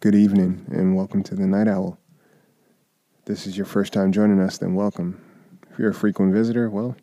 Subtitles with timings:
[0.00, 1.98] Good evening, and welcome to the Night Owl.
[3.18, 5.20] If this is your first time joining us, then welcome.
[5.70, 6.96] If you're a frequent visitor, well,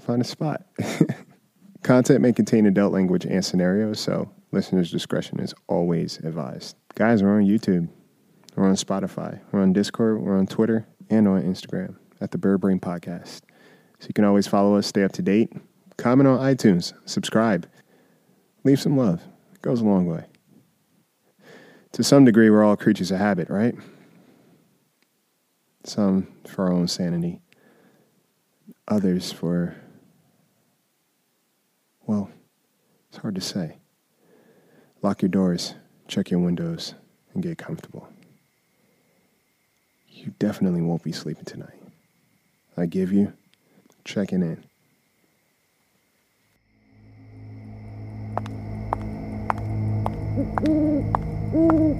[0.00, 0.64] find a spot.
[1.82, 6.76] Content may contain adult language and scenarios, so listeners' discretion is always advised.
[6.94, 7.90] Guys, we're on YouTube,
[8.56, 12.62] we're on Spotify, we're on Discord, we're on Twitter, and on Instagram at the Bird
[12.62, 13.42] Brain Podcast.
[13.98, 15.52] So you can always follow us, stay up to date,
[15.98, 17.68] comment on iTunes, subscribe,
[18.64, 19.20] leave some love.
[19.52, 20.24] It goes a long way
[21.92, 23.74] to some degree, we're all creatures of habit, right?
[25.84, 27.40] Some for our own sanity,
[28.88, 29.76] others for,
[32.06, 32.30] well,
[33.08, 33.76] it's hard to say.
[35.02, 35.74] Lock your doors,
[36.08, 36.94] check your windows,
[37.34, 38.08] and get comfortable.
[40.08, 41.80] You definitely won't be sleeping tonight.
[42.76, 43.32] I give you
[44.04, 44.64] checking in.
[51.54, 51.92] Mm-hmm.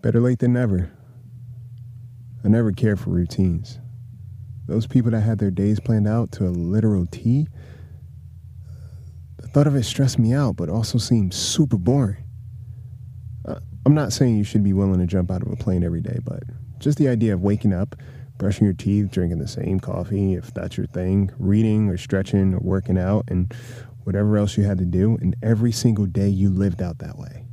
[0.00, 0.90] Better late than never.
[2.44, 3.78] I never cared for routines.
[4.66, 7.48] Those people that had their days planned out to a literal T,
[9.38, 12.24] the thought of it stressed me out, but also seemed super boring.
[13.86, 16.18] I'm not saying you should be willing to jump out of a plane every day,
[16.22, 16.42] but
[16.78, 17.96] just the idea of waking up,
[18.36, 22.60] brushing your teeth, drinking the same coffee, if that's your thing, reading or stretching or
[22.60, 23.52] working out, and
[24.04, 27.46] whatever else you had to do, and every single day you lived out that way.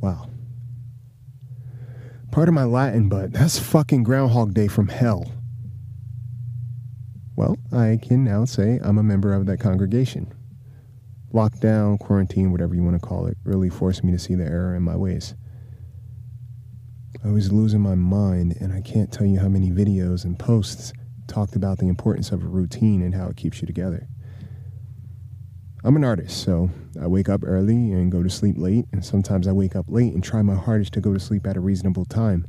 [0.00, 0.31] Wow.
[2.32, 5.30] Pardon my Latin, but that's fucking Groundhog Day from hell.
[7.36, 10.32] Well, I can now say I'm a member of that congregation.
[11.34, 14.74] Lockdown, quarantine, whatever you want to call it, really forced me to see the error
[14.74, 15.34] in my ways.
[17.22, 20.94] I was losing my mind, and I can't tell you how many videos and posts
[21.26, 24.08] talked about the importance of a routine and how it keeps you together.
[25.84, 26.70] I'm an artist, so
[27.00, 30.14] I wake up early and go to sleep late, and sometimes I wake up late
[30.14, 32.46] and try my hardest to go to sleep at a reasonable time.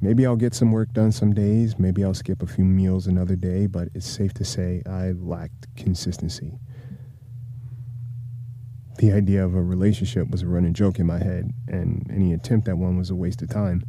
[0.00, 3.36] Maybe I'll get some work done some days, maybe I'll skip a few meals another
[3.36, 6.58] day, but it's safe to say I lacked consistency.
[8.98, 12.66] The idea of a relationship was a running joke in my head, and any attempt
[12.66, 13.84] at one was a waste of time.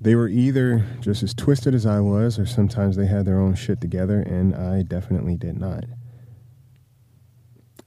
[0.00, 3.54] They were either just as twisted as I was, or sometimes they had their own
[3.54, 5.84] shit together, and I definitely did not.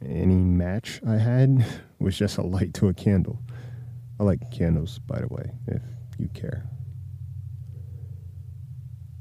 [0.03, 1.65] Any match I had
[1.99, 3.39] was just a light to a candle.
[4.19, 5.81] I like candles, by the way, if
[6.17, 6.69] you care.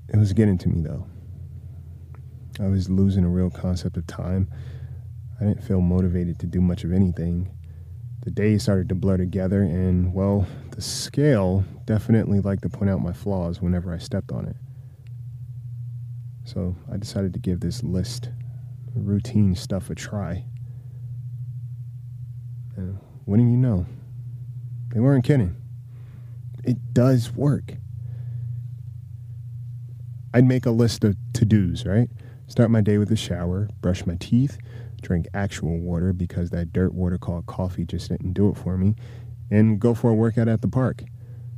[0.08, 1.06] It was getting to me, though.
[2.58, 4.50] I was losing a real concept of time.
[5.40, 7.48] I didn't feel motivated to do much of anything
[8.22, 13.00] the days started to blur together, and well, the scale definitely liked to point out
[13.00, 14.56] my flaws whenever I stepped on it.
[16.44, 18.30] So I decided to give this list
[18.94, 20.44] routine stuff a try.
[22.76, 23.86] And do you know?
[24.88, 25.56] They weren't kidding.
[26.64, 27.74] It does work.
[30.34, 32.10] I'd make a list of to dos, right?
[32.48, 34.58] Start my day with a shower, brush my teeth,
[35.00, 38.94] drink actual water because that dirt water called coffee just didn't do it for me,
[39.50, 41.02] and go for a workout at the park.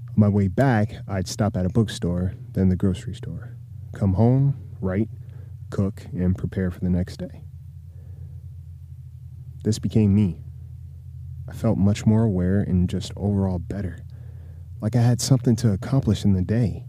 [0.09, 3.57] On my way back, I'd stop at a bookstore, then the grocery store.
[3.93, 5.09] Come home, write,
[5.71, 7.45] cook, and prepare for the next day.
[9.65, 10.41] This became me.
[11.49, 13.99] I felt much more aware and just overall better,
[14.81, 16.87] like I had something to accomplish in the day.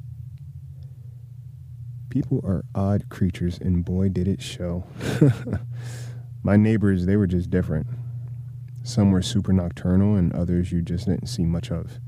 [2.10, 4.86] People are odd creatures, and boy, did it show.
[6.44, 7.88] my neighbors, they were just different.
[8.84, 12.00] Some were super nocturnal, and others you just didn't see much of.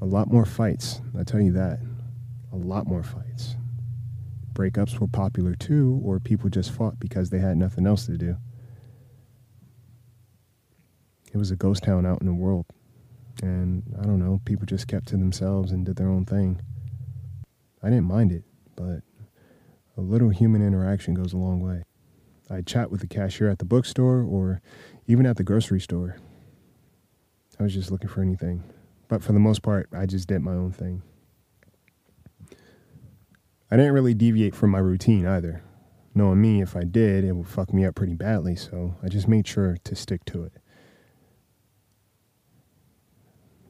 [0.00, 1.80] A lot more fights, I tell you that.
[2.52, 3.56] A lot more fights.
[4.54, 8.36] Breakups were popular too, or people just fought because they had nothing else to do.
[11.32, 12.66] It was a ghost town out in the world.
[13.42, 16.60] And I don't know, people just kept to themselves and did their own thing.
[17.82, 18.44] I didn't mind it,
[18.76, 19.02] but
[19.96, 21.84] a little human interaction goes a long way.
[22.50, 24.60] I'd chat with the cashier at the bookstore or
[25.06, 26.16] even at the grocery store.
[27.58, 28.64] I was just looking for anything
[29.08, 31.02] But for the most part, I just did my own thing.
[33.70, 35.62] I didn't really deviate from my routine either.
[36.14, 39.28] Knowing me, if I did, it would fuck me up pretty badly, so I just
[39.28, 40.52] made sure to stick to it.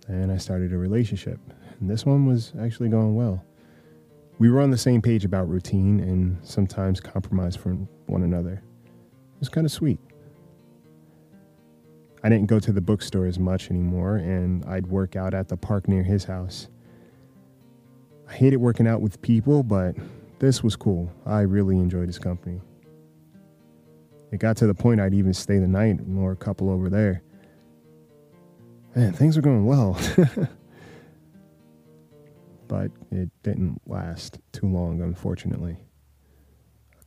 [0.09, 1.39] And I started a relationship.
[1.81, 3.45] And this one was actually going well.
[4.39, 8.63] We were on the same page about routine and sometimes compromise from one another.
[9.41, 9.99] It was kind of sweet.
[12.23, 15.57] I didn't go to the bookstore as much anymore, and I'd work out at the
[15.57, 16.69] park near his house.
[18.29, 19.97] I hated working out with people, but
[20.41, 21.11] this was cool.
[21.25, 22.61] I really enjoyed his company.
[24.31, 27.23] It got to the point I'd even stay the night or a couple over there.
[28.95, 29.99] Man, things were going well.
[32.69, 35.79] but it didn't last too long, unfortunately.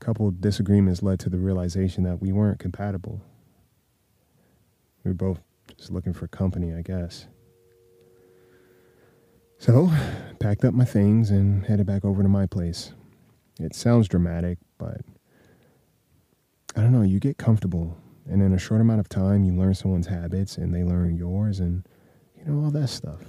[0.04, 3.22] Couple disagreements led to the realization that we weren't compatible.
[5.02, 5.40] We were both
[5.78, 7.28] just looking for company, I guess.
[9.60, 9.90] So,
[10.40, 12.92] packed up my things and headed back over to my place.
[13.62, 15.00] It sounds dramatic, but
[16.76, 17.98] I don't know, you get comfortable.
[18.30, 21.62] And in a short amount of time, you learn someone's habits and they learn yours
[21.62, 21.88] and,
[22.38, 23.22] you know, all that stuff.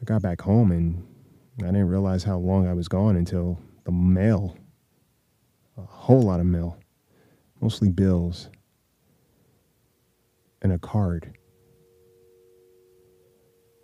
[0.00, 1.04] I got back home and
[1.60, 4.56] I didn't realize how long I was gone until the mail,
[5.76, 6.78] a whole lot of mail
[7.60, 8.48] mostly bills,
[10.62, 11.36] and a card.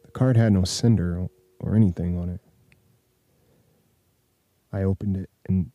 [0.05, 1.26] The card had no sender
[1.61, 2.41] or anything on it.
[4.73, 5.71] I opened it and,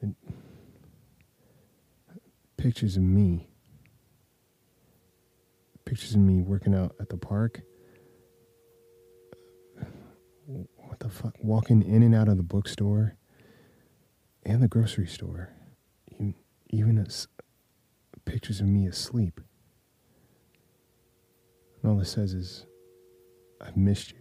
[0.00, 0.14] and
[2.56, 3.46] pictures of me.
[5.84, 7.62] Pictures of me working out at the park.
[11.00, 11.34] The fuck?
[11.42, 13.16] Walking in and out of the bookstore
[14.44, 15.50] and the grocery store
[16.72, 17.26] even as
[18.24, 19.40] pictures of me asleep.
[21.82, 22.66] And all it says is,
[23.60, 24.16] I've missed you.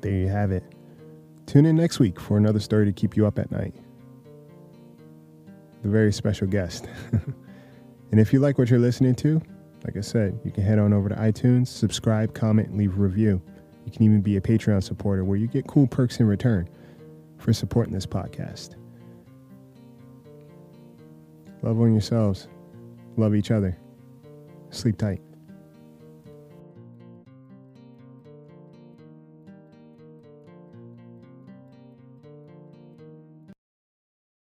[0.00, 0.62] There you have it.
[1.46, 3.74] Tune in next week for another story to keep you up at night.
[5.82, 6.88] The very special guest.
[7.12, 9.40] and if you like what you're listening to,
[9.84, 13.40] like I said, you can head on over to iTunes, subscribe, comment, leave a review.
[13.84, 16.68] You can even be a Patreon supporter where you get cool perks in return
[17.38, 18.74] for supporting this podcast.
[21.62, 22.48] Love on yourselves.
[23.16, 23.78] Love each other.
[24.70, 25.20] Sleep tight.